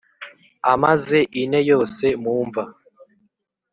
amaze 0.73 1.17
ine 1.41 1.59
yose 1.69 2.05
mu 2.23 2.35
mva? 2.47 2.63